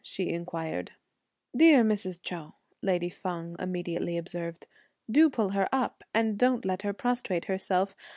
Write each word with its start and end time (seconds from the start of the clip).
she 0.03 0.31
inquired. 0.31 0.93
"Dear 1.55 1.83
Mrs. 1.83 2.19
Chou," 2.23 2.53
lady 2.81 3.07
Feng 3.11 3.55
immediately 3.59 4.17
observed, 4.17 4.65
"do 5.07 5.29
pull 5.29 5.49
her 5.49 5.69
up, 5.71 6.03
and 6.11 6.39
don't 6.39 6.65
let 6.65 6.81
her 6.81 6.91
prostrate 6.91 7.45
herself! 7.45 7.95